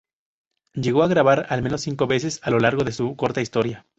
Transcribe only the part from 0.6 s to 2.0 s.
Llegó a grabar al menos